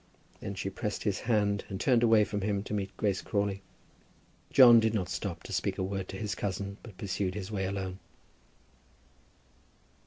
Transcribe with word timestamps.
Then 0.39 0.55
she 0.55 0.71
pressed 0.71 1.03
his 1.03 1.19
hand 1.19 1.63
and 1.69 1.79
turned 1.79 2.01
away 2.01 2.23
from 2.23 2.41
him 2.41 2.63
to 2.63 2.73
meet 2.73 2.97
Grace 2.97 3.21
Crawley. 3.21 3.61
John 4.51 4.79
did 4.79 4.95
not 4.95 5.09
stop 5.09 5.43
to 5.43 5.53
speak 5.53 5.77
a 5.77 5.83
word 5.83 6.07
to 6.07 6.17
his 6.17 6.33
cousin, 6.33 6.77
but 6.81 6.97
pursued 6.97 7.35
his 7.35 7.51
way 7.51 7.65
alone. 7.65 7.99